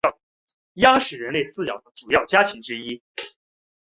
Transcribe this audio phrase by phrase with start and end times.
[0.73, 3.03] 鸭是人类饲养的主要家禽之一。